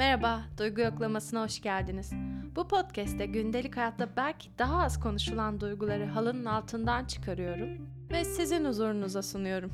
[0.00, 2.12] Merhaba, Duygu Yoklaması'na hoş geldiniz.
[2.56, 7.68] Bu podcast'te gündelik hayatta belki daha az konuşulan duyguları halının altından çıkarıyorum
[8.10, 9.72] ve sizin huzurunuza sunuyorum.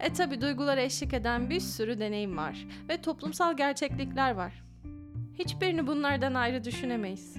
[0.00, 4.64] E tabi duygulara eşlik eden bir sürü deneyim var ve toplumsal gerçeklikler var.
[5.38, 7.36] Hiçbirini bunlardan ayrı düşünemeyiz.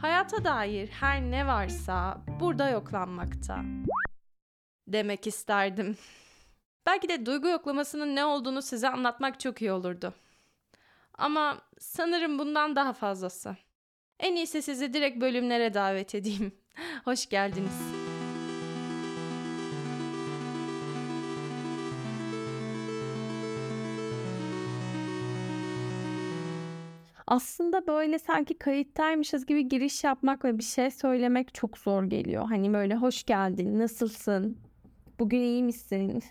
[0.00, 3.62] Hayata dair her ne varsa burada yoklanmakta.
[4.88, 5.96] Demek isterdim.
[6.86, 10.14] Belki de duygu yoklamasının ne olduğunu size anlatmak çok iyi olurdu.
[11.18, 13.56] Ama sanırım bundan daha fazlası.
[14.20, 16.52] En iyisi sizi direkt bölümlere davet edeyim.
[17.04, 17.80] Hoş geldiniz.
[27.26, 32.44] Aslında böyle sanki kayıttaymışız gibi giriş yapmak ve bir şey söylemek çok zor geliyor.
[32.48, 34.58] Hani böyle hoş geldin, nasılsın,
[35.18, 36.22] bugün iyi misin?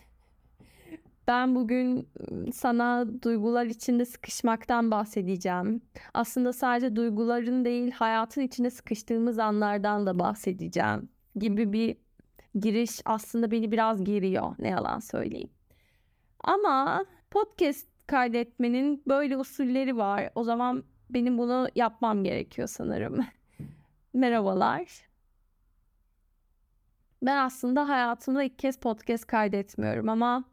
[1.28, 2.10] Ben bugün
[2.54, 5.82] sana duygular içinde sıkışmaktan bahsedeceğim.
[6.14, 11.98] Aslında sadece duyguların değil, hayatın içinde sıkıştığımız anlardan da bahsedeceğim gibi bir
[12.60, 15.50] giriş aslında beni biraz geriyor, ne yalan söyleyeyim.
[16.40, 20.30] Ama podcast kaydetmenin böyle usulleri var.
[20.36, 23.20] O zaman benim bunu yapmam gerekiyor sanırım.
[24.14, 24.84] Merhabalar.
[27.22, 30.44] Ben aslında hayatımda ilk kez podcast kaydetmiyorum ama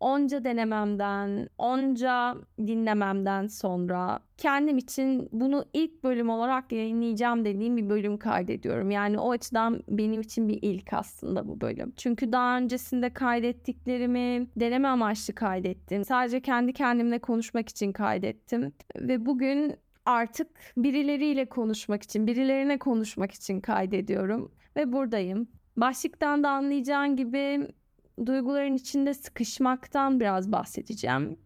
[0.00, 8.18] onca denememden, onca dinlememden sonra kendim için bunu ilk bölüm olarak yayınlayacağım dediğim bir bölüm
[8.18, 8.90] kaydediyorum.
[8.90, 11.92] Yani o açıdan benim için bir ilk aslında bu bölüm.
[11.96, 16.04] Çünkü daha öncesinde kaydettiklerimi deneme amaçlı kaydettim.
[16.04, 18.72] Sadece kendi kendimle konuşmak için kaydettim.
[18.96, 19.76] Ve bugün
[20.06, 25.48] artık birileriyle konuşmak için, birilerine konuşmak için kaydediyorum ve buradayım.
[25.76, 27.68] Başlıktan da anlayacağın gibi
[28.26, 31.38] duyguların içinde sıkışmaktan biraz bahsedeceğim.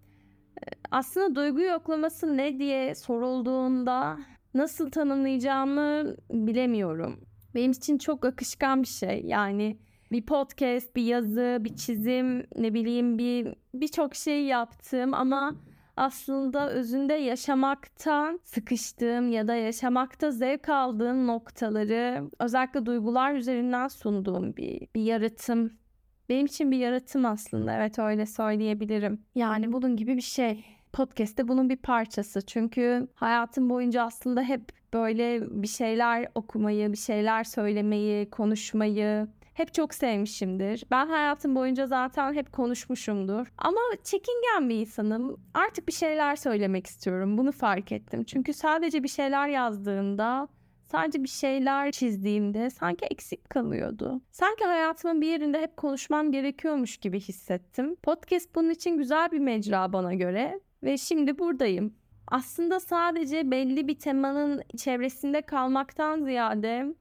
[0.58, 4.18] Ee, aslında duygu yoklaması ne diye sorulduğunda
[4.54, 7.20] nasıl tanımlayacağımı bilemiyorum.
[7.54, 9.22] Benim için çok akışkan bir şey.
[9.24, 9.78] Yani
[10.12, 15.54] bir podcast, bir yazı, bir çizim, ne bileyim bir birçok şey yaptım ama
[15.96, 24.88] aslında özünde yaşamaktan sıkıştığım ya da yaşamakta zevk aldığım noktaları özellikle duygular üzerinden sunduğum bir,
[24.94, 25.72] bir yaratım
[26.28, 27.76] benim için bir yaratım aslında.
[27.76, 29.22] Evet öyle söyleyebilirim.
[29.34, 30.64] Yani bunun gibi bir şey.
[30.92, 32.42] Podcast de bunun bir parçası.
[32.42, 34.62] Çünkü hayatım boyunca aslında hep
[34.92, 40.84] böyle bir şeyler okumayı, bir şeyler söylemeyi, konuşmayı hep çok sevmişimdir.
[40.90, 43.52] Ben hayatım boyunca zaten hep konuşmuşumdur.
[43.58, 45.40] Ama çekingen bir insanım.
[45.54, 47.38] Artık bir şeyler söylemek istiyorum.
[47.38, 48.24] Bunu fark ettim.
[48.24, 50.48] Çünkü sadece bir şeyler yazdığında
[50.94, 54.20] sadece bir şeyler çizdiğimde sanki eksik kalıyordu.
[54.30, 57.96] Sanki hayatımın bir yerinde hep konuşmam gerekiyormuş gibi hissettim.
[58.02, 61.94] Podcast bunun için güzel bir mecra bana göre ve şimdi buradayım.
[62.28, 66.94] Aslında sadece belli bir temanın çevresinde kalmaktan ziyade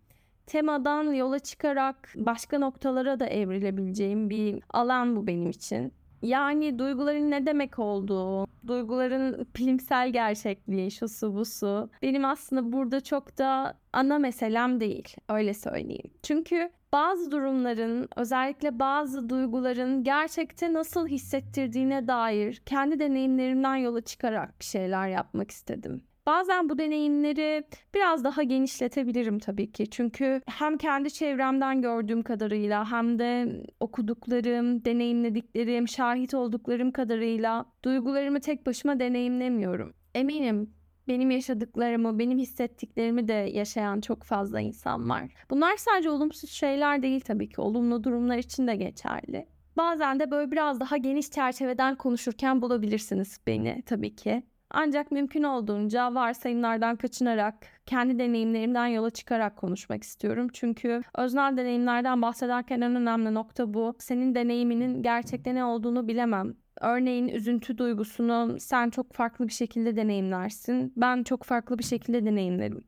[0.46, 5.94] temadan yola çıkarak başka noktalara da evrilebileceğim bir alan bu benim için.
[6.24, 11.90] Yani duyguların ne demek olduğu, duyguların bilimsel gerçekliği, şu su bu su.
[12.02, 16.12] Benim aslında burada çok da ana meselem değil, öyle söyleyeyim.
[16.24, 24.66] Çünkü bazı durumların, özellikle bazı duyguların gerçekte nasıl hissettirdiğine dair kendi deneyimlerimden yola çıkarak bir
[24.66, 26.04] şeyler yapmak istedim.
[26.26, 27.64] Bazen bu deneyimleri
[27.94, 29.90] biraz daha genişletebilirim tabii ki.
[29.90, 38.66] Çünkü hem kendi çevremden gördüğüm kadarıyla hem de okuduklarım, deneyimlediklerim, şahit olduklarım kadarıyla duygularımı tek
[38.66, 39.94] başıma deneyimlemiyorum.
[40.16, 40.74] Eminim
[41.08, 45.34] benim yaşadıklarımı, benim hissettiklerimi de yaşayan çok fazla insan var.
[45.50, 47.62] Bunlar sadece olumsuz şeyler değil tabii ki.
[47.62, 49.48] Olumlu durumlar için de geçerli.
[49.78, 54.44] Bazen de böyle biraz daha geniş çerçeveden konuşurken bulabilirsiniz beni tabii ki.
[54.74, 60.48] Ancak mümkün olduğunca varsayımlardan kaçınarak, kendi deneyimlerimden yola çıkarak konuşmak istiyorum.
[60.54, 63.96] Çünkü öznel deneyimlerden bahsederken en önemli nokta bu.
[64.00, 66.54] Senin deneyiminin gerçekte ne olduğunu bilemem.
[66.82, 70.94] Örneğin üzüntü duygusunu sen çok farklı bir şekilde deneyimlersin.
[70.98, 72.84] Ben çok farklı bir şekilde deneyimlerim.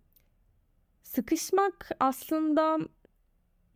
[1.04, 2.78] Sıkışmak aslında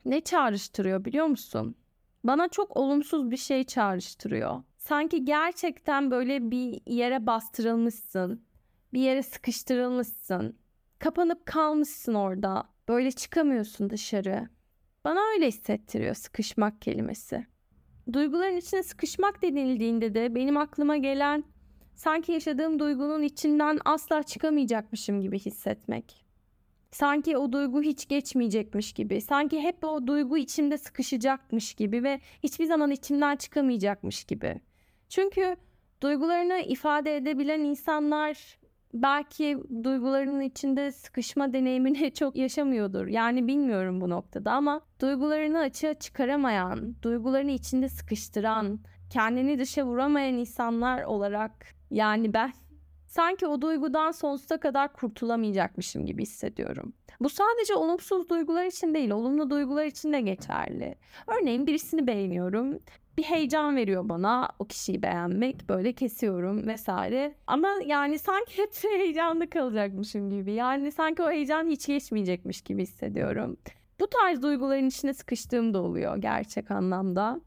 [0.06, 1.76] ne çağrıştırıyor biliyor musun?
[2.24, 8.44] Bana çok olumsuz bir şey çağrıştırıyor sanki gerçekten böyle bir yere bastırılmışsın.
[8.94, 10.58] Bir yere sıkıştırılmışsın.
[11.00, 12.64] Kapanıp kalmışsın orada.
[12.88, 14.50] Böyle çıkamıyorsun dışarı.
[15.06, 17.46] Bana öyle hissettiriyor sıkışmak kelimesi.
[18.14, 21.44] Duyguların içine sıkışmak denildiğinde de benim aklıma gelen
[21.96, 26.26] sanki yaşadığım duygunun içinden asla çıkamayacakmışım gibi hissetmek.
[26.92, 29.22] Sanki o duygu hiç geçmeyecekmiş gibi.
[29.22, 34.62] Sanki hep o duygu içimde sıkışacakmış gibi ve hiçbir zaman içimden çıkamayacakmış gibi.
[35.10, 35.56] Çünkü
[36.02, 38.58] Duygularını ifade edebilen insanlar
[38.94, 43.08] belki duygularının içinde sıkışma deneyimini çok yaşamıyordur.
[43.08, 48.80] Yani bilmiyorum bu noktada ama duygularını açığa çıkaramayan, duygularını içinde sıkıştıran,
[49.10, 51.52] kendini dışa vuramayan insanlar olarak
[51.92, 52.54] yani ben
[53.08, 56.94] sanki o duygudan sonsuza kadar kurtulamayacakmışım gibi hissediyorum.
[57.20, 60.96] Bu sadece olumsuz duygular için değil, olumlu duygular için de geçerli.
[61.28, 62.80] Örneğin birisini beğeniyorum
[63.20, 65.70] bir heyecan veriyor bana o kişiyi beğenmek.
[65.70, 67.36] Böyle kesiyorum vesaire.
[67.48, 70.52] Ama yani sanki hep heyecanlı kalacakmışım gibi.
[70.52, 73.58] Yani sanki o heyecan hiç geçmeyecekmiş gibi hissediyorum.
[74.00, 77.42] Bu tarz duyguların içine sıkıştığım da oluyor gerçek anlamda.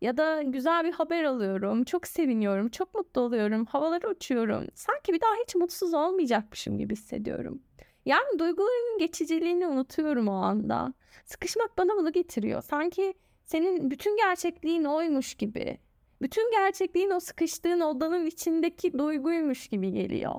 [0.00, 1.84] Ya da güzel bir haber alıyorum.
[1.84, 2.68] Çok seviniyorum.
[2.68, 3.64] Çok mutlu oluyorum.
[3.64, 4.66] Havalara uçuyorum.
[4.74, 7.62] Sanki bir daha hiç mutsuz olmayacakmışım gibi hissediyorum.
[8.06, 10.92] Yani duygularının geçiciliğini unutuyorum o anda.
[11.24, 12.62] Sıkışmak bana bunu getiriyor.
[12.62, 13.14] Sanki
[13.52, 15.78] senin bütün gerçekliğin oymuş gibi.
[16.22, 20.34] Bütün gerçekliğin o sıkıştığın odanın içindeki duyguymuş gibi geliyor.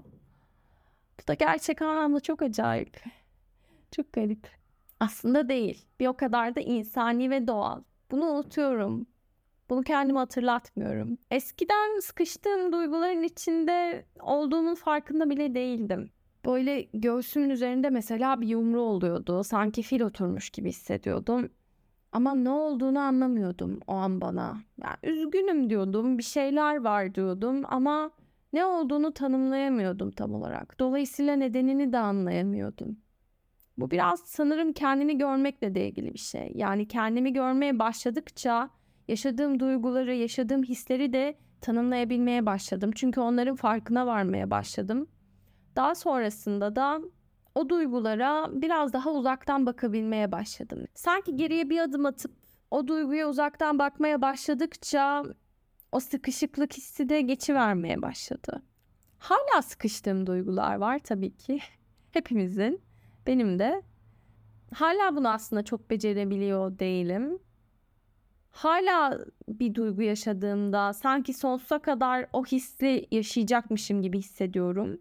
[1.22, 3.04] Bu da gerçek anlamda çok acayip.
[3.92, 4.48] Çok garip.
[5.00, 5.86] Aslında değil.
[6.00, 7.82] Bir o kadar da insani ve doğal.
[8.12, 9.08] Bunu unutuyorum.
[9.70, 11.18] Bunu kendime hatırlatmıyorum.
[11.32, 16.10] Eskiden sıkıştığım duyguların içinde olduğumun farkında bile değildim.
[16.46, 19.44] Böyle göğsümün üzerinde mesela bir yumru oluyordu.
[19.44, 21.50] Sanki fil oturmuş gibi hissediyordum.
[22.14, 24.58] Ama ne olduğunu anlamıyordum o an bana.
[24.84, 28.12] Yani üzgünüm diyordum, bir şeyler var diyordum ama
[28.54, 30.80] ne olduğunu tanımlayamıyordum tam olarak.
[30.80, 32.98] Dolayısıyla nedenini de anlayamıyordum.
[33.78, 36.52] Bu biraz sanırım kendini görmekle de ilgili bir şey.
[36.56, 38.70] Yani kendimi görmeye başladıkça
[39.08, 42.92] yaşadığım duyguları, yaşadığım hisleri de tanımlayabilmeye başladım.
[42.96, 45.08] Çünkü onların farkına varmaya başladım.
[45.76, 47.02] Daha sonrasında da
[47.56, 50.86] o duygulara biraz daha uzaktan bakabilmeye başladım.
[50.94, 52.32] Sanki geriye bir adım atıp
[52.72, 55.24] o duyguya uzaktan bakmaya başladıkça
[55.92, 58.64] o sıkışıklık hissi de geçivermeye başladı.
[59.20, 61.60] Hala sıkıştığım duygular var tabii ki.
[62.12, 62.82] Hepimizin.
[63.28, 63.82] Benim de.
[64.74, 67.40] Hala bunu aslında çok becerebiliyor değilim.
[68.52, 75.00] Hala bir duygu yaşadığımda sanki sonsuza kadar o hissi yaşayacakmışım gibi hissediyorum.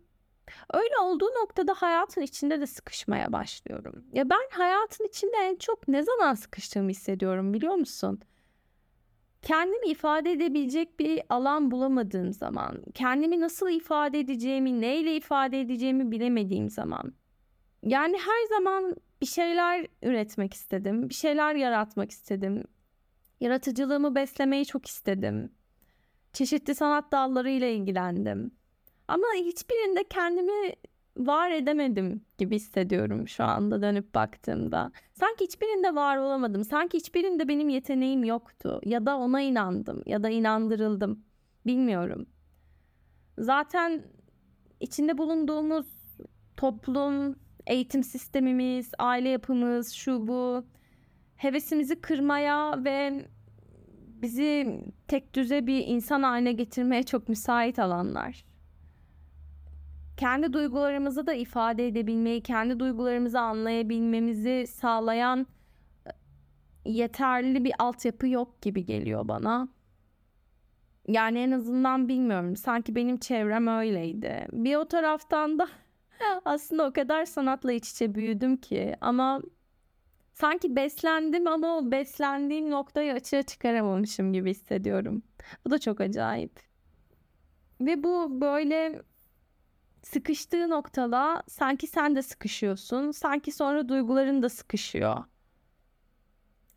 [0.75, 4.05] Öyle olduğu noktada hayatın içinde de sıkışmaya başlıyorum.
[4.13, 8.21] Ya ben hayatın içinde en çok ne zaman sıkıştığımı hissediyorum biliyor musun?
[9.43, 16.71] Kendimi ifade edebilecek bir alan bulamadığım zaman, kendimi nasıl ifade edeceğimi, neyle ifade edeceğimi bilemediğim
[16.71, 17.15] zaman.
[17.83, 22.65] Yani her zaman bir şeyler üretmek istedim, bir şeyler yaratmak istedim.
[23.41, 25.53] Yaratıcılığımı beslemeyi çok istedim.
[26.33, 28.51] Çeşitli sanat dallarıyla ilgilendim.
[29.13, 30.73] Ama hiçbirinde kendimi
[31.17, 34.93] var edemedim gibi hissediyorum şu anda dönüp baktığımda.
[35.13, 36.65] Sanki hiçbirinde var olamadım.
[36.65, 38.81] Sanki hiçbirinde benim yeteneğim yoktu.
[38.85, 41.25] Ya da ona inandım ya da inandırıldım.
[41.67, 42.27] Bilmiyorum.
[43.39, 44.03] Zaten
[44.81, 45.87] içinde bulunduğumuz
[46.57, 47.37] toplum,
[47.67, 50.65] eğitim sistemimiz, aile yapımız, şu bu
[51.37, 53.27] hevesimizi kırmaya ve
[54.23, 58.52] bizi tek düze bir insan haline getirmeye çok müsait alanlar
[60.17, 65.47] kendi duygularımızı da ifade edebilmeyi, kendi duygularımızı anlayabilmemizi sağlayan
[66.07, 66.11] e,
[66.91, 69.69] yeterli bir altyapı yok gibi geliyor bana.
[71.09, 72.57] Yani en azından bilmiyorum.
[72.57, 74.47] Sanki benim çevrem öyleydi.
[74.53, 75.69] Bir o taraftan da
[76.45, 79.43] aslında o kadar sanatla iç içe büyüdüm ki ama
[80.33, 85.23] sanki beslendim ama o beslendiğim noktayı açığa çıkaramamışım gibi hissediyorum.
[85.67, 86.61] Bu da çok acayip.
[87.81, 89.03] Ve bu böyle
[90.03, 93.11] sıkıştığı noktada sanki sen de sıkışıyorsun.
[93.11, 95.25] Sanki sonra duyguların da sıkışıyor.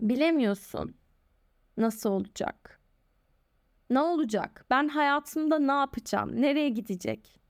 [0.02, 0.96] Bilemiyorsun
[1.78, 2.80] nasıl olacak.
[3.90, 4.66] Ne olacak?
[4.70, 6.42] Ben hayatımda ne yapacağım?
[6.42, 7.42] Nereye gidecek?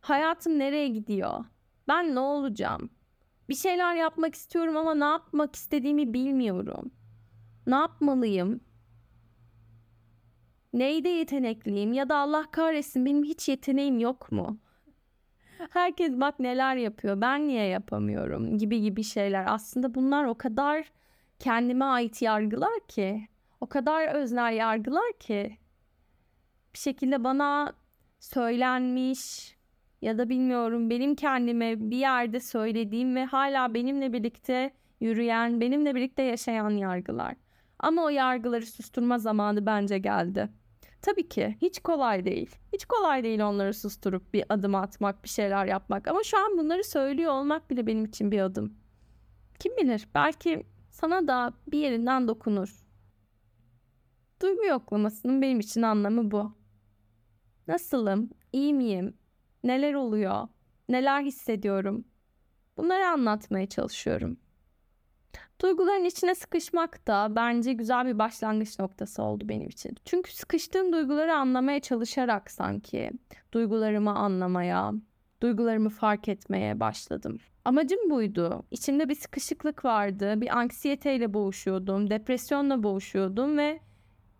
[0.00, 1.44] Hayatım nereye gidiyor?
[1.88, 2.90] Ben ne olacağım?
[3.48, 6.90] Bir şeyler yapmak istiyorum ama ne yapmak istediğimi bilmiyorum.
[7.66, 8.60] Ne yapmalıyım?
[10.72, 14.58] Neyde yetenekliyim ya da Allah kahretsin benim hiç yeteneğim yok mu?
[15.70, 17.20] Herkes bak neler yapıyor.
[17.20, 19.44] Ben niye yapamıyorum gibi gibi şeyler.
[19.48, 20.84] Aslında bunlar o kadar
[21.38, 23.28] kendime ait yargılar ki,
[23.60, 25.58] o kadar öznel yargılar ki
[26.74, 27.72] bir şekilde bana
[28.20, 29.54] söylenmiş
[30.02, 36.22] ya da bilmiyorum benim kendime bir yerde söylediğim ve hala benimle birlikte yürüyen, benimle birlikte
[36.22, 37.34] yaşayan yargılar.
[37.78, 40.48] Ama o yargıları susturma zamanı bence geldi.
[41.02, 42.56] Tabii ki hiç kolay değil.
[42.72, 46.08] Hiç kolay değil onları susturup bir adım atmak, bir şeyler yapmak.
[46.08, 48.74] Ama şu an bunları söylüyor olmak bile benim için bir adım.
[49.58, 52.84] Kim bilir belki sana da bir yerinden dokunur.
[54.42, 56.52] Duygu yoklamasının benim için anlamı bu.
[57.68, 58.30] Nasılım?
[58.52, 59.14] İyi miyim?
[59.64, 60.48] Neler oluyor?
[60.88, 62.04] Neler hissediyorum?
[62.76, 64.38] Bunları anlatmaya çalışıyorum.
[65.62, 69.96] Duyguların içine sıkışmak da bence güzel bir başlangıç noktası oldu benim için.
[70.04, 73.10] Çünkü sıkıştığım duyguları anlamaya çalışarak sanki
[73.52, 74.92] duygularımı anlamaya,
[75.42, 77.38] duygularımı fark etmeye başladım.
[77.64, 78.62] Amacım buydu.
[78.70, 80.40] İçimde bir sıkışıklık vardı.
[80.40, 83.80] Bir anksiyeteyle boğuşuyordum, depresyonla boğuşuyordum ve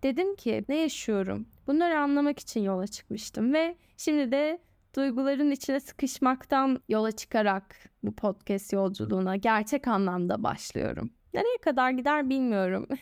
[0.02, 1.46] dedim ki ne yaşıyorum?
[1.66, 4.58] Bunları anlamak için yola çıkmıştım ve şimdi de
[4.96, 11.10] duyguların içine sıkışmaktan yola çıkarak bu podcast yolculuğuna gerçek anlamda başlıyorum.
[11.34, 12.88] Nereye kadar gider bilmiyorum.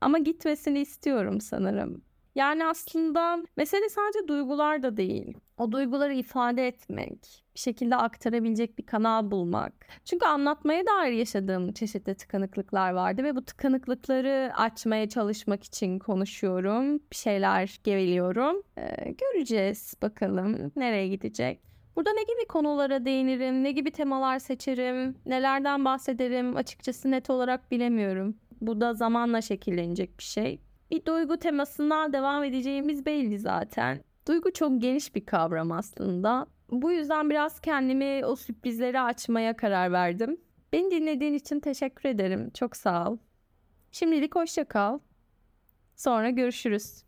[0.00, 2.02] Ama gitmesini istiyorum sanırım.
[2.34, 5.38] Yani aslında mesele sadece duygular da değil.
[5.58, 9.72] O duyguları ifade etmek, bir şekilde aktarabilecek bir kanal bulmak.
[10.04, 16.98] Çünkü anlatmaya dair yaşadığım çeşitli tıkanıklıklar vardı ve bu tıkanıklıkları açmaya çalışmak için konuşuyorum.
[16.98, 18.62] Bir şeyler geveliyorum.
[18.78, 21.60] Ee, göreceğiz bakalım nereye gidecek.
[21.96, 28.36] Burada ne gibi konulara değinirim, ne gibi temalar seçerim, nelerden bahsederim açıkçası net olarak bilemiyorum.
[28.60, 30.60] Bu da zamanla şekillenecek bir şey.
[30.90, 34.00] Bir duygu temasından devam edeceğimiz belli zaten.
[34.28, 36.46] Duygu çok geniş bir kavram aslında.
[36.70, 40.40] Bu yüzden biraz kendimi o sürprizleri açmaya karar verdim.
[40.72, 42.50] Beni dinlediğin için teşekkür ederim.
[42.54, 43.18] Çok sağ ol.
[43.92, 44.98] Şimdilik hoşça kal.
[45.96, 47.04] Sonra görüşürüz.